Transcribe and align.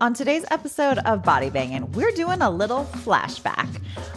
On 0.00 0.12
today's 0.12 0.44
episode 0.50 0.98
of 0.98 1.22
Body 1.22 1.50
Banging, 1.50 1.90
we're 1.92 2.10
doing 2.10 2.42
a 2.42 2.50
little 2.50 2.84
flashback. 2.84 3.68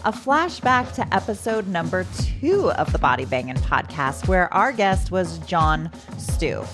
A 0.05 0.11
flashback 0.11 0.93
to 0.95 1.13
episode 1.13 1.67
number 1.67 2.05
two 2.17 2.71
of 2.71 2.91
the 2.91 2.97
Body 2.97 3.25
Banging 3.25 3.57
podcast, 3.57 4.27
where 4.27 4.51
our 4.53 4.71
guest 4.71 5.11
was 5.11 5.37
John 5.39 5.89
Stoof. 6.15 6.67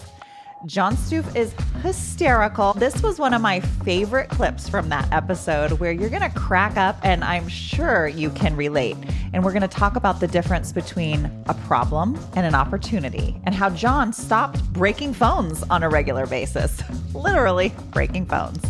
John 0.66 0.96
Stoof 0.96 1.36
is 1.36 1.54
hysterical. 1.81 2.74
This 2.74 3.04
was 3.04 3.20
one 3.20 3.34
of 3.34 3.42
my 3.42 3.60
favorite 3.60 4.29
clips 4.29 4.70
from 4.70 4.88
that 4.89 5.12
episode 5.12 5.74
where 5.74 5.92
you're 5.92 6.10
going 6.10 6.22
to 6.22 6.40
crack 6.40 6.78
up, 6.78 6.98
and 7.04 7.26
I'm 7.26 7.50
sure 7.50 8.08
you 8.08 8.30
can 8.30 8.56
relate. 8.56 8.96
And 9.34 9.44
we're 9.44 9.52
going 9.52 9.64
to 9.64 9.68
talk 9.68 9.98
about 9.98 10.22
the 10.22 10.28
difference 10.28 10.72
between 10.72 11.26
a 11.48 11.54
problem 11.66 12.18
and 12.38 12.46
an 12.46 12.56
opportunity, 12.56 13.42
and 13.44 13.54
how 13.54 13.70
John 13.72 14.14
stopped 14.14 14.64
breaking 14.72 15.14
phones 15.14 15.64
on 15.64 15.84
a 15.84 15.90
regular 15.90 16.26
basis. 16.26 16.82
Literally 17.14 17.74
breaking 17.92 18.28
phones. 18.28 18.64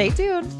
Stay 0.00 0.08
tuned. 0.08 0.50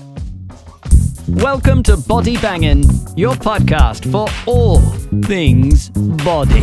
Welcome 1.26 1.82
to 1.84 1.96
Body 1.96 2.36
Bangin', 2.36 2.82
your 3.16 3.32
podcast 3.32 4.04
for 4.12 4.28
all 4.44 4.80
things 5.24 5.88
body. 5.88 6.62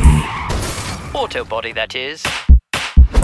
Auto 1.16 1.44
body, 1.44 1.72
that 1.72 1.96
is. 1.96 2.24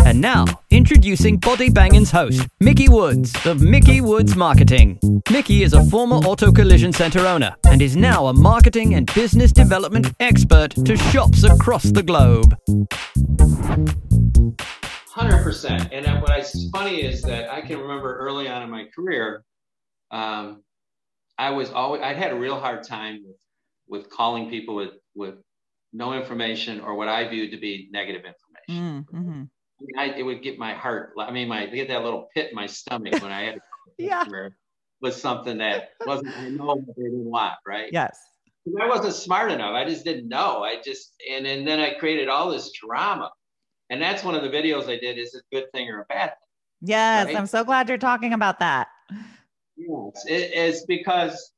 And 0.08 0.20
now, 0.20 0.46
introducing 0.72 1.38
Body 1.38 1.70
Bangin's 1.70 2.10
host, 2.10 2.48
Mickey 2.62 2.90
Woods 2.90 3.32
of 3.46 3.62
Mickey 3.62 4.02
Woods 4.02 4.36
Marketing. 4.36 4.98
Mickey 5.30 5.62
is 5.62 5.74
a 5.74 5.84
former 5.84 6.16
auto 6.16 6.52
collision 6.52 6.92
center 6.92 7.28
owner 7.28 7.56
and 7.68 7.80
is 7.80 7.96
now 7.96 8.26
a 8.26 8.34
marketing 8.34 8.96
and 8.96 9.14
business 9.14 9.52
development 9.52 10.12
expert 10.20 10.72
to 10.84 10.98
shops 10.98 11.44
across 11.44 11.84
the 11.84 12.02
globe. 12.02 12.58
Hundred 15.14 15.44
percent. 15.44 15.90
And 15.92 16.08
uh, 16.08 16.20
what's 16.22 16.70
funny 16.70 17.04
is 17.04 17.22
that 17.22 17.48
I 17.48 17.62
can 17.62 17.78
remember 17.78 18.18
early 18.18 18.48
on 18.48 18.64
in 18.64 18.72
my 18.72 18.86
career, 18.96 19.44
um, 20.14 20.64
I 21.38 21.50
was 21.50 21.72
always 21.72 22.02
I 22.02 22.14
had 22.14 22.32
a 22.32 22.36
real 22.36 22.60
hard 22.60 22.84
time 22.84 23.24
with 23.26 23.38
with 23.88 24.10
calling 24.10 24.50
people 24.50 24.76
with 24.76 24.92
with 25.16 25.36
no 25.92 26.14
information 26.14 26.80
or 26.80 26.96
what 26.96 27.08
I 27.10 27.28
viewed 27.28 27.52
to 27.52 27.58
be 27.58 27.90
negative 27.92 28.22
information. 28.22 29.06
Mm-hmm. 29.12 29.44
I, 29.98 30.06
it 30.18 30.24
would 30.24 30.42
get 30.42 30.58
my 30.58 30.74
heart. 30.74 31.14
I 31.18 31.32
mean, 31.32 31.50
my 31.50 31.66
get 31.66 31.88
that 31.90 32.04
little 32.04 32.30
pit 32.34 32.52
in 32.52 32.56
my 32.56 32.68
stomach 32.68 33.22
when 33.22 33.32
I 33.32 33.42
had 33.42 33.60
yeah 33.98 34.24
was 35.02 35.20
something 35.20 35.58
that 35.58 35.90
wasn't 36.06 36.38
I 36.38 36.50
know 36.50 36.66
what 36.66 36.96
they 36.96 37.04
didn't 37.04 37.26
want, 37.26 37.56
right? 37.66 37.90
Yes. 37.92 38.18
I 38.82 38.88
wasn't 38.88 39.14
smart 39.14 39.52
enough. 39.52 39.74
I 39.74 39.84
just 39.84 40.06
didn't 40.06 40.30
know. 40.30 40.64
I 40.64 40.82
just 40.82 41.14
and, 41.30 41.46
and 41.46 41.68
then 41.68 41.80
I 41.80 41.96
created 41.96 42.30
all 42.30 42.50
this 42.52 42.72
drama. 42.72 43.32
And 43.90 44.02
that's 44.02 44.24
one 44.24 44.36
of 44.36 44.44
the 44.44 44.50
videos 44.50 44.88
I 44.88 44.98
did 44.98 45.18
is 45.18 45.34
it 45.34 45.44
a 45.52 45.56
good 45.56 45.72
thing 45.74 45.90
or 45.90 46.02
a 46.02 46.06
bad 46.06 46.30
thing. 46.30 46.38
Yes, 46.82 47.26
right? 47.28 47.36
I'm 47.36 47.48
so 47.48 47.64
glad 47.64 47.90
you're 47.90 47.98
talking 47.98 48.34
about 48.34 48.60
that. 48.60 48.88
Yes, 49.88 50.26
it 50.28 50.54
is 50.54 50.86
because 50.86 51.52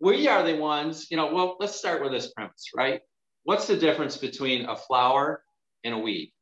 we 0.00 0.28
are 0.28 0.42
the 0.42 0.56
ones, 0.56 1.10
you 1.10 1.16
know, 1.16 1.32
well, 1.32 1.56
let's 1.58 1.74
start 1.74 2.02
with 2.02 2.12
this 2.12 2.32
premise, 2.32 2.70
right? 2.74 3.00
What's 3.44 3.66
the 3.66 3.76
difference 3.76 4.16
between 4.16 4.66
a 4.66 4.76
flower 4.76 5.42
and 5.84 5.94
a 5.94 5.98
weed? 5.98 6.32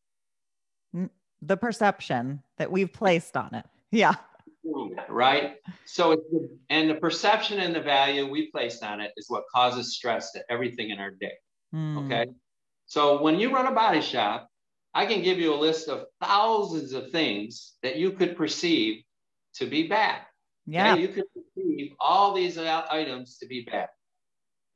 The 1.43 1.57
perception 1.57 2.43
that 2.59 2.71
we've 2.71 2.93
placed 2.93 3.37
on 3.37 3.55
it. 3.55 3.65
Yeah. 3.91 4.15
Right. 5.09 5.57
So, 5.85 6.17
and 6.71 6.91
the 6.91 6.97
perception 6.97 7.61
and 7.61 7.75
the 7.75 7.81
value 7.81 8.29
we 8.29 8.51
placed 8.51 8.83
on 8.83 9.01
it 9.01 9.13
is 9.17 9.27
what 9.29 9.45
causes 9.55 9.95
stress 9.95 10.33
to 10.33 10.43
everything 10.51 10.91
in 10.91 10.99
our 10.99 11.13
day. 11.13 11.35
Mm. 11.75 12.07
Okay. 12.07 12.27
So, 12.87 13.23
when 13.23 13.39
you 13.39 13.55
run 13.55 13.67
a 13.67 13.73
body 13.73 14.01
shop, 14.01 14.49
I 14.93 15.07
can 15.07 15.23
give 15.23 15.39
you 15.39 15.55
a 15.55 15.57
list 15.57 15.89
of 15.89 16.07
thousands 16.21 16.95
of 16.95 17.11
things 17.11 17.75
that 17.83 17.97
you 17.97 18.13
could 18.13 18.37
perceive 18.37 19.05
to 19.57 19.67
be 19.67 19.87
bad. 19.87 20.23
Yeah. 20.67 20.93
Okay? 20.93 21.03
You 21.03 21.09
could 21.09 21.25
perceive 21.35 21.93
all 22.01 22.35
these 22.35 22.59
items 22.59 23.39
to 23.39 23.47
be 23.47 23.63
bad. 23.71 23.89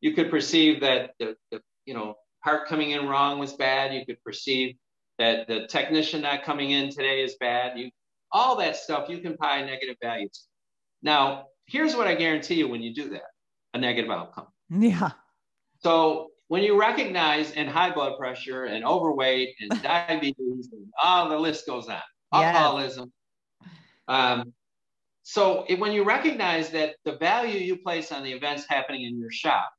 You 0.01 0.15
could 0.15 0.31
perceive 0.31 0.81
that 0.81 1.13
the, 1.19 1.37
the 1.51 1.61
you 1.85 1.95
know 1.95 2.17
part 2.43 2.69
coming 2.69 2.91
in 2.93 3.07
wrong 3.07 3.39
was 3.39 3.53
bad. 3.55 3.93
You 3.93 4.07
could 4.07 4.23
perceive 4.25 4.77
that 5.19 5.47
the 5.47 5.67
technician 5.67 6.23
not 6.23 6.45
coming 6.45 6.71
in 6.71 6.91
today 6.91 7.23
is 7.23 7.37
bad. 7.39 7.79
You 7.79 7.91
all 8.33 8.57
that 8.57 8.77
stuff 8.77 9.09
you 9.09 9.19
can 9.19 9.33
apply 9.33 9.63
negative 9.63 9.97
values. 10.03 10.47
Now, 11.03 11.47
here's 11.67 11.97
what 11.97 12.07
I 12.07 12.15
guarantee 12.15 12.55
you 12.55 12.69
when 12.69 12.83
you 12.83 12.95
do 12.95 13.11
that: 13.11 13.31
a 13.75 13.79
negative 13.79 14.11
outcome. 14.11 14.47
Yeah. 14.71 15.11
So 15.83 16.31
when 16.49 16.63
you 16.63 16.79
recognize 16.79 17.53
and 17.53 17.69
high 17.69 17.93
blood 17.93 18.19
pressure 18.19 18.65
and 18.65 18.85
overweight 18.85 19.55
and 19.61 19.83
diabetes 19.83 20.69
and 20.73 20.87
all 21.03 21.29
the 21.29 21.39
list 21.39 21.67
goes 21.67 21.89
on, 21.89 22.01
alcoholism. 22.33 23.13
Um, 24.09 24.53
so 25.35 25.65
it, 25.69 25.79
when 25.79 25.93
you 25.93 26.03
recognize 26.03 26.71
that 26.71 26.97
the 27.05 27.17
value 27.19 27.59
you 27.61 27.77
place 27.79 28.11
on 28.11 28.25
the 28.25 28.33
events 28.33 28.65
happening 28.69 29.03
in 29.05 29.15
your 29.23 29.31
shop 29.31 29.71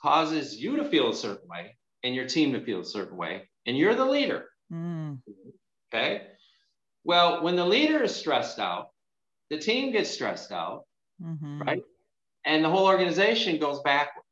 causes 0.00 0.56
you 0.62 0.76
to 0.76 0.84
feel 0.84 1.10
a 1.10 1.14
certain 1.14 1.48
way 1.48 1.76
and 2.04 2.14
your 2.14 2.26
team 2.28 2.52
to 2.52 2.60
feel 2.64 2.80
a 2.80 2.84
certain 2.84 3.16
way, 3.16 3.48
and 3.66 3.76
you're 3.76 3.94
the 3.96 4.04
leader, 4.16 4.40
Mm. 4.72 5.18
okay? 5.88 6.12
Well, 7.04 7.42
when 7.42 7.56
the 7.56 7.66
leader 7.66 8.02
is 8.04 8.14
stressed 8.14 8.58
out, 8.60 8.86
the 9.50 9.58
team 9.58 9.90
gets 9.92 10.10
stressed 10.10 10.52
out, 10.52 10.84
hmm 11.20 11.60
right? 11.66 11.82
And 12.44 12.64
the 12.64 12.70
whole 12.70 12.86
organization 12.86 13.58
goes 13.58 13.80
backwards. 13.82 14.26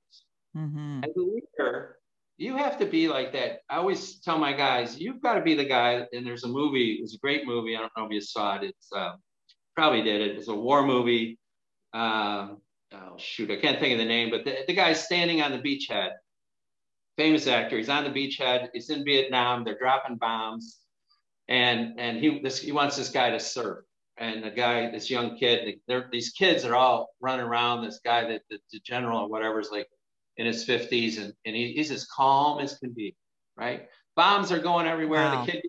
hmm 0.54 1.00
as 1.04 1.10
a 1.16 1.20
leader, 1.20 1.96
you 2.36 2.56
have 2.56 2.78
to 2.78 2.86
be 2.86 3.08
like 3.08 3.32
that. 3.32 3.60
I 3.68 3.76
always 3.76 4.20
tell 4.20 4.38
my 4.38 4.52
guys, 4.52 4.98
you've 5.02 5.20
got 5.26 5.34
to 5.34 5.42
be 5.42 5.54
the 5.54 5.64
guy. 5.78 6.06
And 6.12 6.26
there's 6.26 6.44
a 6.44 6.48
movie, 6.60 6.98
it's 7.02 7.14
a 7.14 7.18
great 7.18 7.44
movie. 7.52 7.74
I 7.76 7.80
don't 7.80 7.92
know 7.96 8.06
if 8.06 8.12
you 8.12 8.20
saw 8.20 8.56
it. 8.56 8.64
It's 8.70 8.88
uh, 8.92 9.14
probably 9.76 10.02
did 10.02 10.20
it. 10.20 10.36
was 10.36 10.48
a 10.48 10.54
war 10.54 10.84
movie. 10.84 11.38
Um, 11.92 12.58
oh 12.92 13.16
shoot, 13.18 13.50
I 13.50 13.56
can't 13.56 13.80
think 13.80 13.92
of 13.92 13.98
the 13.98 14.04
name, 14.04 14.30
but 14.30 14.44
the, 14.44 14.58
the 14.66 14.74
guy's 14.74 15.02
standing 15.02 15.42
on 15.42 15.52
the 15.52 15.58
beachhead. 15.58 16.10
Famous 17.16 17.46
actor. 17.46 17.76
He's 17.76 17.88
on 17.88 18.04
the 18.04 18.10
beachhead. 18.10 18.68
It's 18.72 18.90
in 18.90 19.04
Vietnam. 19.04 19.64
They're 19.64 19.78
dropping 19.78 20.16
bombs, 20.16 20.78
and 21.48 21.98
and 21.98 22.18
he 22.18 22.40
this 22.40 22.58
he 22.58 22.72
wants 22.72 22.96
this 22.96 23.10
guy 23.10 23.30
to 23.30 23.40
surf. 23.40 23.84
And 24.16 24.44
the 24.44 24.50
guy, 24.50 24.90
this 24.90 25.08
young 25.08 25.38
kid, 25.38 25.80
these 26.12 26.30
kids 26.30 26.66
are 26.66 26.74
all 26.74 27.08
running 27.20 27.46
around. 27.46 27.82
This 27.82 28.00
guy, 28.04 28.28
that 28.28 28.42
the, 28.50 28.58
the 28.70 28.80
general 28.84 29.20
or 29.20 29.28
whatever, 29.30 29.60
is 29.60 29.70
like 29.70 29.88
in 30.36 30.46
his 30.46 30.66
50s 30.66 31.18
and, 31.18 31.34
and 31.44 31.54
he, 31.54 31.72
he's 31.72 31.90
as 31.90 32.06
calm 32.06 32.60
as 32.60 32.78
can 32.78 32.92
be, 32.92 33.14
right? 33.56 33.88
Bombs 34.16 34.50
are 34.52 34.58
going 34.58 34.86
everywhere. 34.86 35.22
Wow. 35.22 35.44
The 35.44 35.52
kid 35.52 35.62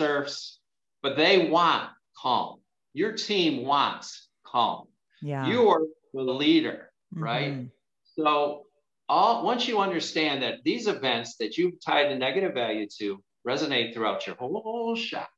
surfs, 0.00 0.58
but 1.02 1.16
they 1.16 1.48
want 1.48 1.90
calm. 2.16 2.58
Your 2.94 3.12
team 3.12 3.64
wants 3.64 4.28
calm. 4.44 4.88
Yeah. 5.22 5.46
You 5.46 5.68
are 5.68 5.82
the 6.14 6.22
leader, 6.22 6.92
right? 7.12 7.52
Mhm. 7.52 7.70
So 8.04 8.66
all 9.08 9.44
once 9.44 9.68
you 9.68 9.78
understand 9.78 10.42
that 10.42 10.64
these 10.64 10.86
events 10.86 11.36
that 11.36 11.56
you've 11.56 11.80
tied 11.80 12.10
a 12.10 12.18
negative 12.18 12.54
value 12.54 12.86
to 12.98 13.22
resonate 13.46 13.94
throughout 13.94 14.26
your 14.26 14.36
whole 14.36 14.94
shop, 14.96 15.30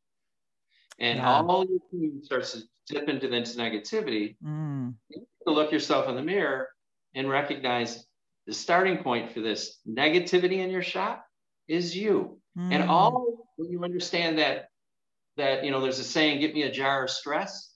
and 0.98 1.18
Yeah. 1.18 1.42
all 1.42 1.64
your 1.66 1.80
team 1.90 2.22
starts 2.22 2.52
to 2.52 2.62
dip 2.86 3.08
into 3.08 3.28
this 3.28 3.56
negativity, 3.56 4.36
Mm. 4.42 4.94
you 5.08 5.26
to 5.46 5.52
look 5.52 5.72
yourself 5.72 6.08
in 6.08 6.14
the 6.16 6.22
mirror 6.22 6.68
and 7.14 7.28
recognize 7.28 8.06
the 8.46 8.52
starting 8.52 9.02
point 9.02 9.32
for 9.32 9.40
this 9.40 9.80
negativity 9.86 10.58
in 10.58 10.70
your 10.70 10.82
shop 10.82 11.26
is 11.68 11.96
you. 11.96 12.40
And 12.56 12.84
Mm. 12.84 12.88
all 12.88 13.48
when 13.56 13.70
you 13.70 13.84
understand 13.84 14.38
that 14.38 14.69
that 15.40 15.64
you 15.64 15.70
know 15.70 15.80
there's 15.80 15.98
a 15.98 16.04
saying, 16.04 16.40
"Give 16.40 16.54
me 16.54 16.62
a 16.62 16.70
jar 16.70 17.04
of 17.04 17.10
stress," 17.10 17.74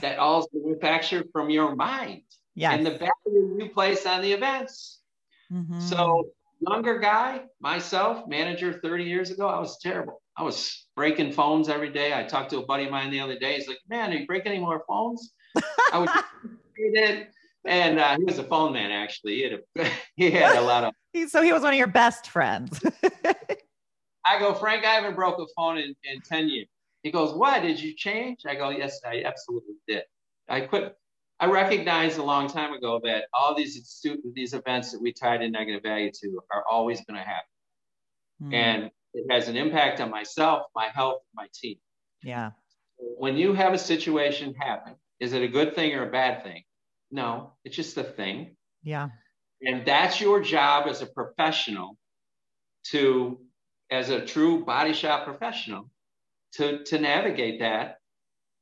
that 0.00 0.18
all 0.22 0.40
is 0.40 0.48
manufactured 0.52 1.28
from 1.32 1.48
your 1.50 1.74
mind 1.74 2.22
Yes. 2.54 2.74
and 2.74 2.86
the 2.86 2.92
value 2.92 3.56
you 3.58 3.70
place 3.72 4.06
on 4.06 4.22
the 4.22 4.32
events. 4.32 5.00
Mhm. 5.52 5.80
So 5.80 6.30
younger 6.66 6.98
guy, 6.98 7.44
myself, 7.60 8.26
manager 8.26 8.80
30 8.82 9.04
years 9.04 9.30
ago, 9.30 9.46
I 9.46 9.58
was 9.58 9.78
terrible. 9.78 10.22
I 10.36 10.42
was 10.42 10.86
breaking 10.96 11.32
phones 11.32 11.68
every 11.68 11.90
day. 11.90 12.18
I 12.18 12.24
talked 12.24 12.50
to 12.50 12.58
a 12.58 12.66
buddy 12.66 12.84
of 12.84 12.90
mine 12.90 13.10
the 13.10 13.20
other 13.20 13.38
day. 13.38 13.56
He's 13.56 13.68
like, 13.68 13.78
"Man, 13.88 14.10
are 14.10 14.16
you 14.16 14.26
breaking 14.26 14.52
any 14.52 14.60
more 14.60 14.82
phones?" 14.88 15.32
I 15.92 15.98
was 15.98 16.10
and 17.66 17.98
uh, 17.98 18.16
he 18.16 18.24
was 18.24 18.38
a 18.38 18.44
phone 18.44 18.72
man 18.72 18.90
actually. 18.90 19.36
He 19.36 19.42
had 19.42 19.52
a, 19.52 19.90
he 20.16 20.30
had 20.30 20.56
a 20.56 20.60
lot 20.62 20.84
of. 20.84 20.94
So 21.30 21.42
he 21.42 21.52
was 21.52 21.62
one 21.62 21.72
of 21.72 21.78
your 21.78 21.86
best 21.86 22.28
friends. 22.28 22.80
I 24.26 24.38
go, 24.40 24.54
Frank, 24.54 24.84
I 24.84 24.94
haven't 24.94 25.14
broke 25.14 25.38
a 25.38 25.46
phone 25.56 25.78
in, 25.78 25.94
in 26.04 26.20
10 26.20 26.48
years. 26.48 26.66
He 27.06 27.12
goes, 27.12 27.32
What? 27.32 27.62
Did 27.62 27.80
you 27.80 27.94
change? 27.94 28.40
I 28.48 28.56
go, 28.56 28.70
Yes, 28.70 29.00
I 29.06 29.22
absolutely 29.24 29.76
did. 29.86 30.02
I 30.48 30.62
quit. 30.62 30.96
I 31.38 31.46
recognized 31.46 32.18
a 32.18 32.22
long 32.24 32.48
time 32.48 32.72
ago 32.72 33.00
that 33.04 33.26
all 33.32 33.54
these 33.54 34.04
these 34.34 34.54
events 34.54 34.90
that 34.90 35.00
we 35.00 35.12
tied 35.12 35.40
in 35.40 35.52
negative 35.52 35.84
value 35.84 36.10
to 36.20 36.40
are 36.52 36.64
always 36.68 37.00
going 37.04 37.16
to 37.16 37.24
happen. 37.24 37.52
Mm. 38.42 38.54
And 38.54 38.90
it 39.14 39.24
has 39.30 39.46
an 39.46 39.56
impact 39.56 40.00
on 40.00 40.10
myself, 40.10 40.64
my 40.74 40.88
health, 40.92 41.22
my 41.32 41.46
team. 41.54 41.76
yeah. 42.24 42.50
When 42.98 43.36
you 43.36 43.52
have 43.52 43.72
a 43.72 43.78
situation 43.78 44.54
happen, 44.54 44.94
is 45.20 45.32
it 45.32 45.42
a 45.42 45.48
good 45.48 45.76
thing 45.76 45.94
or 45.94 46.08
a 46.08 46.10
bad 46.10 46.42
thing? 46.42 46.64
No, 47.12 47.52
it's 47.64 47.76
just 47.76 47.96
a 47.98 48.02
thing. 48.02 48.56
Yeah. 48.82 49.10
And 49.62 49.86
that's 49.86 50.20
your 50.20 50.40
job 50.42 50.88
as 50.88 51.02
a 51.02 51.06
professional 51.06 51.98
to, 52.90 53.38
as 53.92 54.08
a 54.10 54.24
true 54.24 54.64
body 54.64 54.92
shop 54.92 55.24
professional, 55.24 55.90
to, 56.54 56.82
to 56.84 56.98
navigate 56.98 57.60
that 57.60 57.96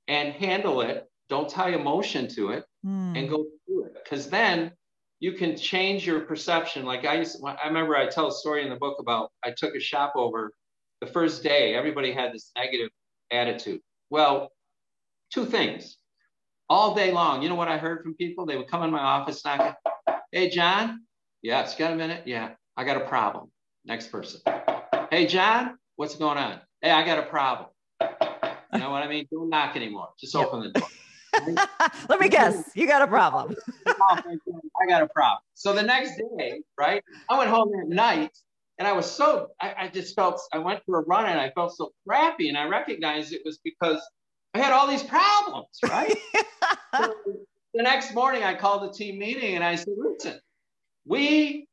and 0.09 0.33
handle 0.35 0.81
it. 0.81 1.07
Don't 1.29 1.49
tie 1.49 1.71
emotion 1.71 2.29
to 2.29 2.51
it 2.51 2.65
Mm. 2.85 3.17
and 3.19 3.31
go 3.31 3.47
through 3.65 3.87
it 3.87 3.95
because 4.05 4.29
then 4.29 4.71
you 5.19 5.33
can 5.33 5.57
change 5.57 6.07
your 6.07 6.21
perception. 6.21 6.85
Like 6.85 7.07
i 7.07 7.15
used 7.15 7.43
i 7.43 7.67
remember 7.67 7.97
i 7.97 8.07
tell 8.07 8.27
a 8.29 8.33
story 8.33 8.63
in 8.63 8.69
the 8.69 8.77
book 8.77 8.99
about 9.01 9.31
i 9.43 9.53
took 9.57 9.75
a 9.75 9.81
shop 9.81 10.13
over 10.17 10.53
the 11.01 11.07
first 11.07 11.43
day. 11.43 11.75
Everybody 11.75 12.13
had 12.13 12.35
this 12.35 12.51
negative 12.55 12.91
attitude. 13.33 13.81
Well 14.11 14.51
two 15.33 15.47
things. 15.47 15.97
All 16.69 16.95
day 16.95 17.11
long 17.11 17.41
you 17.43 17.49
know 17.49 17.55
what 17.55 17.69
i 17.69 17.79
heard 17.79 18.03
from 18.03 18.13
people? 18.17 18.45
They 18.45 18.59
would 18.59 18.69
come 18.69 18.83
in 18.83 18.91
my 18.91 18.99
office 19.01 19.43
knocking 19.47 19.73
hey 20.31 20.51
john? 20.51 21.05
Yes 21.41 21.75
got 21.77 21.91
a 21.93 21.97
minute. 21.97 22.25
Yeah 22.27 22.51
i 22.77 22.85
got 22.85 22.99
a 22.99 23.07
problem. 23.09 23.51
Next 23.87 24.09
person. 24.09 24.43
Hey 25.11 25.27
john 25.27 25.79
what's 25.97 26.17
going 26.17 26.37
on? 26.37 26.61
Hey 26.83 26.91
i 26.91 27.03
got 27.07 27.19
a 27.19 27.23
problem 27.23 27.71
you 28.75 28.81
know 28.81 28.91
what 28.91 29.03
i 29.03 29.09
mean 29.09 29.27
don't 29.31 29.49
knock 29.49 29.77
anymore 29.77 30.09
just 30.19 30.35
open 30.37 30.61
the 30.61 30.71
door 30.71 30.89
Let 32.09 32.21
me 32.21 32.29
guess. 32.29 32.71
You 32.75 32.87
got 32.87 33.03
a 33.03 33.07
problem. 33.07 33.57
I 33.87 34.87
got 34.89 35.03
a 35.03 35.09
problem. 35.09 35.41
So 35.55 35.73
the 35.73 35.83
next 35.83 36.17
day, 36.39 36.63
right, 36.79 37.03
I 37.29 37.39
went 37.39 37.51
home 37.51 37.71
that 37.73 37.89
night 37.89 38.37
and 38.79 38.89
I 38.89 38.93
was 38.93 39.11
so, 39.11 39.49
I, 39.61 39.75
I 39.79 39.89
just 39.89 40.15
felt, 40.15 40.41
I 40.53 40.59
went 40.59 40.81
for 40.85 41.01
a 41.01 41.05
run 41.05 41.27
and 41.27 41.41
I 41.41 41.51
felt 41.51 41.77
so 41.77 41.93
crappy. 42.07 42.49
And 42.49 42.59
I 42.59 42.67
recognized 42.67 43.33
it 43.33 43.43
was 43.45 43.59
because 43.63 44.01
I 44.55 44.59
had 44.59 44.73
all 44.73 44.89
these 44.89 45.03
problems, 45.03 45.69
right? 45.89 46.17
so 46.97 47.15
the 47.75 47.83
next 47.83 48.15
morning, 48.15 48.43
I 48.43 48.55
called 48.55 48.89
the 48.89 48.93
team 48.93 49.19
meeting 49.19 49.55
and 49.55 49.65
I 49.65 49.77
said, 49.77 49.95
listen, 49.97 50.41
we, 51.07 51.67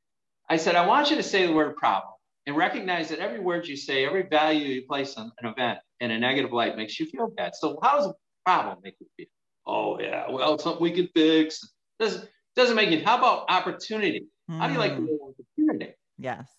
I 0.49 0.57
said, 0.57 0.75
I 0.75 0.85
want 0.85 1.09
you 1.09 1.15
to 1.17 1.23
say 1.23 1.45
the 1.45 1.53
word 1.53 1.75
problem 1.75 2.13
and 2.45 2.55
recognize 2.55 3.09
that 3.09 3.19
every 3.19 3.39
word 3.39 3.67
you 3.67 3.77
say, 3.77 4.05
every 4.05 4.23
value 4.23 4.65
you 4.65 4.83
place 4.87 5.15
on 5.15 5.31
an 5.39 5.49
event 5.49 5.79
in 6.01 6.11
a 6.11 6.19
negative 6.19 6.51
light 6.51 6.75
makes 6.75 6.99
you 6.99 7.05
feel 7.05 7.27
bad. 7.29 7.55
So 7.55 7.79
how 7.81 7.97
does 7.97 8.07
a 8.07 8.13
problem 8.43 8.79
make 8.83 8.95
you 8.99 9.07
feel? 9.15 9.27
Oh 9.65 9.99
yeah, 9.99 10.29
well, 10.29 10.57
something 10.57 10.81
we 10.81 10.91
can 10.91 11.07
fix. 11.15 11.61
Doesn't 11.99 12.27
doesn't 12.55 12.75
make 12.75 12.89
it. 12.91 13.05
How 13.05 13.17
about 13.17 13.45
opportunity? 13.47 14.25
How 14.49 14.67
do 14.67 14.73
you 14.73 14.79
like 14.79 14.95
the 14.95 15.01
Mm. 15.03 15.07
word 15.07 15.33
opportunity? 15.39 15.93
Yes. 16.17 16.49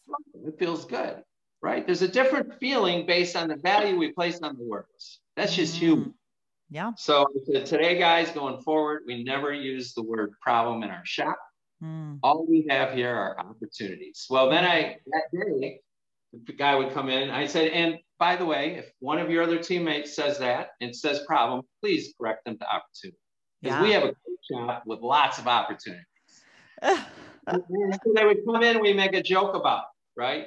It 0.46 0.58
feels 0.58 0.86
good, 0.86 1.22
right? 1.60 1.84
There's 1.84 2.00
a 2.00 2.08
different 2.08 2.58
feeling 2.58 3.04
based 3.04 3.36
on 3.36 3.48
the 3.48 3.56
value 3.56 3.98
we 3.98 4.12
place 4.12 4.40
on 4.40 4.56
the 4.56 4.64
words. 4.64 5.20
That's 5.36 5.54
just 5.54 5.74
Mm. 5.76 5.78
human. 5.78 6.14
Yeah. 6.70 6.92
So 6.96 7.26
today, 7.44 7.98
guys, 7.98 8.30
going 8.30 8.62
forward, 8.62 9.02
we 9.06 9.22
never 9.24 9.52
use 9.52 9.92
the 9.92 10.02
word 10.02 10.30
problem 10.40 10.82
in 10.84 10.90
our 10.90 11.04
shop. 11.04 11.38
Mm. 11.82 12.20
All 12.22 12.46
we 12.46 12.64
have 12.70 12.94
here 12.94 13.14
are 13.14 13.38
opportunities. 13.38 14.26
Well, 14.30 14.48
then 14.48 14.64
I 14.64 14.96
that 15.06 15.24
day, 15.32 15.80
the 16.46 16.52
guy 16.52 16.74
would 16.74 16.92
come 16.92 17.08
in. 17.08 17.30
I 17.30 17.46
said, 17.46 17.68
and 17.68 17.98
by 18.18 18.36
the 18.36 18.46
way, 18.46 18.76
if 18.76 18.90
one 19.00 19.18
of 19.18 19.30
your 19.30 19.42
other 19.42 19.58
teammates 19.58 20.14
says 20.14 20.38
that 20.38 20.68
and 20.80 20.94
says 20.94 21.20
problem, 21.26 21.62
please 21.80 22.14
correct 22.18 22.44
them 22.44 22.58
to 22.58 22.64
opportunity. 22.64 23.18
Because 23.60 23.76
Yeah. 23.76 23.82
we 23.82 23.92
have 23.92 24.02
a 24.04 24.06
great 24.06 24.38
shop 24.50 24.84
with 24.86 25.00
lots 25.00 25.38
of 25.38 25.46
opportunities. 25.46 26.04
They 28.14 28.24
would 28.24 28.44
come 28.46 28.62
in, 28.62 28.80
we 28.80 28.92
make 28.92 29.14
a 29.14 29.22
joke 29.22 29.56
about, 29.56 29.80
it, 29.80 30.20
right? 30.20 30.46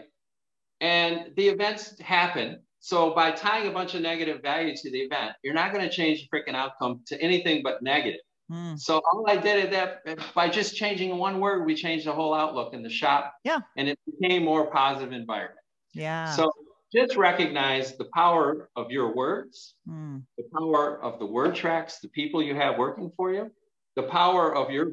And 0.79 1.35
the 1.35 1.49
events 1.49 1.99
happen. 1.99 2.61
So 2.79 3.13
by 3.13 3.31
tying 3.31 3.67
a 3.67 3.71
bunch 3.71 3.95
of 3.95 4.01
negative 4.01 4.41
value 4.41 4.73
to 4.77 4.91
the 4.91 4.99
event, 4.99 5.33
you're 5.43 5.53
not 5.53 5.73
going 5.73 5.83
to 5.83 5.93
change 5.93 6.21
the 6.21 6.37
freaking 6.37 6.55
outcome 6.55 7.01
to 7.07 7.21
anything 7.21 7.63
but 7.63 7.81
negative. 7.81 8.21
Mm. 8.49 8.79
So 8.79 9.01
all 9.11 9.25
I 9.27 9.35
did 9.35 9.65
at 9.65 10.03
that 10.05 10.33
by 10.33 10.47
just 10.47 10.75
changing 10.77 11.17
one 11.17 11.41
word, 11.41 11.65
we 11.65 11.75
changed 11.75 12.05
the 12.05 12.13
whole 12.13 12.33
outlook 12.33 12.73
in 12.73 12.81
the 12.81 12.89
shop. 12.89 13.33
Yeah. 13.43 13.59
And 13.75 13.89
it 13.89 13.99
became 14.05 14.45
more 14.45 14.67
positive 14.71 15.11
environment. 15.11 15.59
Yeah. 15.95 16.25
So 16.35 16.51
just 16.93 17.15
recognize 17.17 17.97
the 17.97 18.09
power 18.13 18.69
of 18.75 18.91
your 18.91 19.15
words, 19.15 19.75
Mm. 19.87 20.25
the 20.37 20.45
power 20.57 21.01
of 21.03 21.19
the 21.19 21.25
word 21.25 21.55
tracks, 21.55 21.99
the 21.99 22.09
people 22.09 22.43
you 22.43 22.55
have 22.55 22.77
working 22.77 23.11
for 23.17 23.33
you, 23.33 23.51
the 23.95 24.03
power 24.03 24.55
of 24.55 24.71
your 24.71 24.91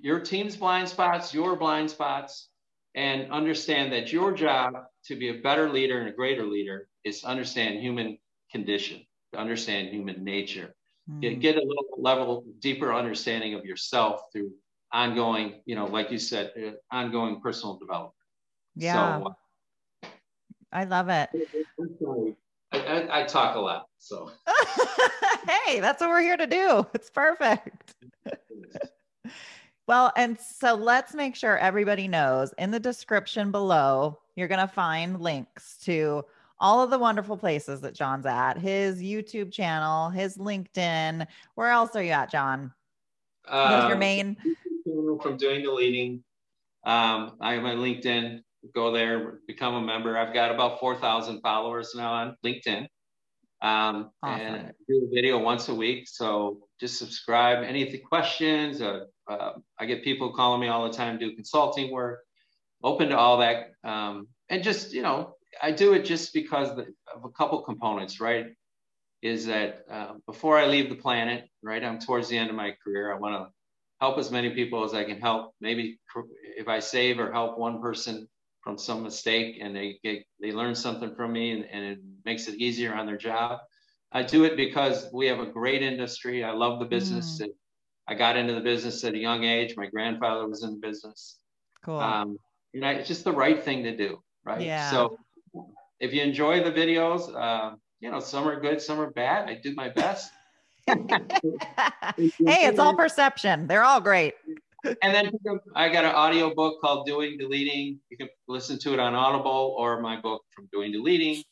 your 0.00 0.20
team's 0.20 0.56
blind 0.56 0.88
spots, 0.88 1.32
your 1.34 1.56
blind 1.56 1.90
spots, 1.90 2.50
and 2.94 3.30
understand 3.32 3.92
that 3.92 4.12
your 4.12 4.32
job 4.32 4.74
to 5.04 5.16
be 5.16 5.28
a 5.28 5.40
better 5.42 5.70
leader 5.72 6.00
and 6.00 6.08
a 6.08 6.12
greater 6.12 6.44
leader 6.46 6.88
is 7.04 7.20
to 7.22 7.28
understand 7.28 7.80
human 7.80 8.18
condition, 8.50 9.06
to 9.32 9.38
understand 9.38 9.88
human 9.88 10.24
nature, 10.24 10.74
get, 11.20 11.38
Mm. 11.38 11.40
get 11.40 11.56
a 11.56 11.60
little 11.62 11.86
level 11.98 12.44
deeper 12.60 12.92
understanding 12.92 13.54
of 13.54 13.64
yourself 13.64 14.22
through 14.32 14.52
ongoing, 14.92 15.62
you 15.66 15.76
know, 15.76 15.86
like 15.86 16.10
you 16.10 16.18
said, 16.18 16.52
uh, 16.58 16.72
ongoing 16.90 17.40
personal 17.40 17.76
development. 17.78 18.14
Yeah. 18.74 19.20
So, 19.20 19.34
I 20.72 20.84
love 20.84 21.08
it. 21.08 21.30
I, 22.72 22.78
I, 22.78 23.20
I 23.20 23.24
talk 23.24 23.56
a 23.56 23.60
lot, 23.60 23.86
so. 23.98 24.30
hey, 25.66 25.80
that's 25.80 26.00
what 26.00 26.10
we're 26.10 26.20
here 26.20 26.36
to 26.36 26.46
do. 26.46 26.86
It's 26.94 27.10
perfect. 27.10 27.94
Well, 29.86 30.12
and 30.16 30.38
so 30.38 30.74
let's 30.74 31.14
make 31.14 31.34
sure 31.34 31.56
everybody 31.56 32.08
knows 32.08 32.52
in 32.58 32.70
the 32.70 32.78
description 32.80 33.50
below, 33.50 34.18
you're 34.36 34.48
going 34.48 34.60
to 34.60 34.68
find 34.72 35.18
links 35.18 35.78
to 35.84 36.24
all 36.60 36.82
of 36.82 36.90
the 36.90 36.98
wonderful 36.98 37.38
places 37.38 37.80
that 37.80 37.94
John's 37.94 38.26
at 38.26 38.58
his 38.58 39.00
YouTube 39.00 39.50
channel, 39.50 40.10
his 40.10 40.36
LinkedIn. 40.36 41.26
Where 41.54 41.70
else 41.70 41.96
are 41.96 42.02
you 42.02 42.10
at, 42.10 42.30
John? 42.30 42.70
What's 43.48 43.84
your 43.84 43.94
Um, 43.94 43.98
main? 43.98 44.36
from 45.22 45.38
doing 45.38 45.62
the 45.64 45.72
leading. 45.72 46.22
Um, 46.84 47.36
I 47.40 47.54
have 47.54 47.62
my 47.62 47.74
LinkedIn. 47.74 48.42
Go 48.74 48.90
there, 48.92 49.40
become 49.46 49.74
a 49.74 49.80
member. 49.80 50.18
I've 50.18 50.34
got 50.34 50.52
about 50.52 50.80
four 50.80 50.96
thousand 50.96 51.40
followers 51.42 51.94
now 51.94 52.12
on 52.12 52.36
LinkedIn. 52.44 52.86
Um, 53.60 54.10
Awesome. 54.22 54.40
and 54.40 54.56
I 54.68 54.70
do 54.88 55.08
a 55.10 55.14
video 55.14 55.38
once 55.38 55.68
a 55.68 55.74
week. 55.74 56.08
So 56.08 56.60
just 56.80 56.98
subscribe. 56.98 57.64
Any 57.64 57.82
of 57.84 57.92
the 57.92 57.98
questions? 57.98 58.80
Uh, 58.80 59.04
uh, 59.28 59.52
I 59.78 59.86
get 59.86 60.04
people 60.04 60.32
calling 60.32 60.60
me 60.60 60.68
all 60.68 60.88
the 60.88 60.96
time, 60.96 61.18
do 61.18 61.34
consulting 61.34 61.90
work. 61.92 62.20
Open 62.82 63.08
to 63.08 63.16
all 63.18 63.38
that. 63.38 63.72
Um, 63.84 64.28
and 64.48 64.62
just 64.62 64.92
you 64.92 65.02
know, 65.02 65.34
I 65.62 65.72
do 65.72 65.92
it 65.92 66.04
just 66.04 66.32
because 66.34 66.70
of 66.70 67.24
a 67.24 67.30
couple 67.30 67.60
components, 67.62 68.20
right? 68.20 68.46
Is 69.22 69.46
that 69.46 69.84
uh, 69.90 70.14
before 70.26 70.58
I 70.58 70.66
leave 70.66 70.88
the 70.88 70.94
planet, 70.96 71.48
right? 71.62 71.82
I'm 71.82 71.98
towards 71.98 72.28
the 72.28 72.38
end 72.38 72.50
of 72.50 72.56
my 72.56 72.74
career. 72.84 73.12
I 73.12 73.18
want 73.18 73.34
to 73.34 73.52
help 74.00 74.18
as 74.18 74.30
many 74.30 74.50
people 74.50 74.84
as 74.84 74.94
I 74.94 75.04
can 75.04 75.20
help. 75.20 75.54
Maybe 75.60 75.98
if 76.56 76.68
I 76.68 76.78
save 76.78 77.18
or 77.18 77.32
help 77.32 77.58
one 77.58 77.80
person 77.80 78.28
from 78.68 78.76
some 78.76 79.02
mistake 79.02 79.56
and 79.62 79.74
they 79.74 79.98
get, 80.04 80.22
they 80.42 80.52
learn 80.52 80.74
something 80.74 81.14
from 81.14 81.32
me 81.32 81.52
and, 81.52 81.64
and 81.72 81.82
it 81.86 81.98
makes 82.26 82.48
it 82.48 82.56
easier 82.56 82.94
on 82.94 83.06
their 83.06 83.16
job. 83.16 83.60
I 84.12 84.22
do 84.22 84.44
it 84.44 84.58
because 84.58 85.08
we 85.10 85.26
have 85.28 85.40
a 85.40 85.46
great 85.46 85.80
industry. 85.82 86.44
I 86.44 86.50
love 86.52 86.78
the 86.78 86.84
business. 86.84 87.40
It- 87.40 87.56
I 88.06 88.14
got 88.14 88.36
into 88.36 88.54
the 88.54 88.60
business 88.60 89.04
at 89.04 89.14
a 89.14 89.18
young 89.18 89.44
age. 89.44 89.74
My 89.76 89.86
grandfather 89.86 90.46
was 90.48 90.62
in 90.64 90.72
the 90.72 90.86
business. 90.86 91.38
Cool. 91.82 91.98
Um, 91.98 92.38
you 92.74 92.80
know, 92.80 92.88
it's 92.88 93.08
just 93.08 93.24
the 93.24 93.32
right 93.32 93.62
thing 93.62 93.84
to 93.84 93.94
do, 93.96 94.22
right? 94.44 94.62
Yeah. 94.62 94.90
So 94.90 95.18
if 96.00 96.12
you 96.14 96.22
enjoy 96.22 96.62
the 96.62 96.72
videos, 96.72 97.34
uh, 97.34 97.76
you 98.00 98.10
know, 98.10 98.20
some 98.20 98.46
are 98.48 98.60
good, 98.60 98.80
some 98.82 98.98
are 99.00 99.10
bad. 99.10 99.48
I 99.48 99.60
do 99.62 99.74
my 99.74 99.88
best. 99.90 100.30
hey, 100.86 101.02
it's 102.46 102.78
all 102.78 102.94
perception. 102.94 103.66
They're 103.66 103.84
all 103.84 104.00
great. 104.00 104.34
And 104.84 105.14
then 105.14 105.32
I 105.74 105.88
got 105.88 106.04
an 106.04 106.14
audio 106.14 106.54
book 106.54 106.80
called 106.80 107.06
Doing 107.06 107.36
the 107.38 107.46
Leading. 107.46 107.98
You 108.10 108.16
can 108.16 108.28
listen 108.46 108.78
to 108.80 108.92
it 108.92 109.00
on 109.00 109.14
Audible 109.14 109.74
or 109.78 110.00
my 110.00 110.20
book 110.20 110.42
from 110.54 110.68
Doing 110.72 110.92
the 110.92 110.98
Leading. 110.98 111.42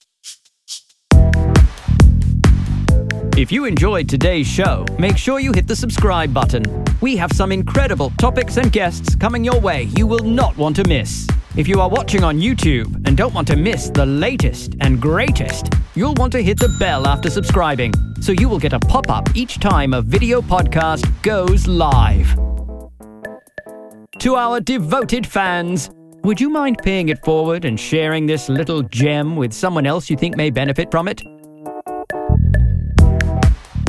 If 3.37 3.53
you 3.53 3.67
enjoyed 3.67 4.09
today's 4.09 4.47
show, 4.47 4.87
make 4.99 5.19
sure 5.19 5.41
you 5.41 5.53
hit 5.53 5.67
the 5.67 5.77
subscribe 5.77 6.33
button. 6.33 6.65
We 7.03 7.17
have 7.17 7.33
some 7.33 7.53
incredible 7.53 8.11
topics 8.17 8.57
and 8.57 8.73
guests 8.73 9.15
coming 9.15 9.45
your 9.45 9.61
way 9.61 9.83
you 9.97 10.07
will 10.07 10.25
not 10.25 10.57
want 10.57 10.77
to 10.77 10.89
miss. 10.89 11.27
If 11.57 11.69
you 11.69 11.81
are 11.81 11.89
watching 11.89 12.25
on 12.25 12.39
YouTube 12.39 13.07
and 13.07 13.17
don't 13.17 13.35
want 13.35 13.49
to 13.49 13.57
miss 13.57 13.91
the 13.91 14.07
latest 14.07 14.77
and 14.81 15.03
greatest, 15.03 15.69
you'll 15.95 16.15
want 16.15 16.33
to 16.33 16.43
hit 16.43 16.59
the 16.59 16.75
bell 16.79 17.07
after 17.07 17.29
subscribing 17.29 17.93
so 18.21 18.33
you 18.33 18.49
will 18.49 18.59
get 18.59 18.73
a 18.73 18.79
pop 18.79 19.11
up 19.11 19.29
each 19.35 19.59
time 19.59 19.93
a 19.93 20.01
video 20.01 20.41
podcast 20.41 21.05
goes 21.23 21.67
live. 21.67 22.46
To 24.21 24.35
our 24.35 24.61
devoted 24.61 25.27
fans, 25.27 25.91
would 26.25 26.41
you 26.41 26.49
mind 26.49 26.79
paying 26.83 27.11
it 27.11 27.23
forward 27.25 27.65
and 27.65 27.79
sharing 27.79 28.27
this 28.27 28.49
little 28.49 28.83
gem 28.83 29.37
with 29.37 29.53
someone 29.53 29.87
else 29.87 30.09
you 30.09 30.17
think 30.17 30.37
may 30.37 30.51
benefit 30.51 30.91
from 30.91 31.07
it? 31.07 31.23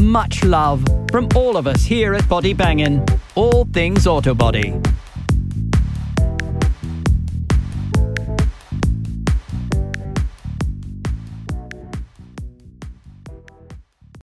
Much 0.02 0.44
love 0.44 0.86
from 1.12 1.30
all 1.36 1.58
of 1.58 1.66
us 1.66 1.84
here 1.84 2.14
at 2.14 2.28
Body 2.28 2.54
Bangin', 2.54 3.04
all 3.36 3.66
things 3.74 4.06
auto 4.06 4.34
body. 4.34 4.74